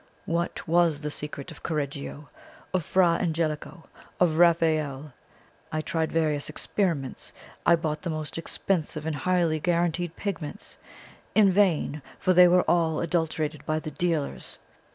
[0.25, 2.27] What was the secret of Correggio
[2.73, 3.83] of Fra Angelico
[4.19, 5.13] of Raphael?
[5.71, 7.31] I tried various experiments;
[7.67, 10.77] I bought the most expensive and highly guaranteed pigments.
[11.35, 14.57] In vain, for they were all adulterated by the dealers!